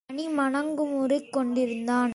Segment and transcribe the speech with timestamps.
[0.09, 2.09] மணி மனங்குமுறிக் கொண்டிருந்தான்.